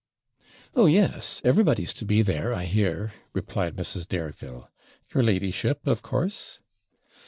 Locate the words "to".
1.93-2.05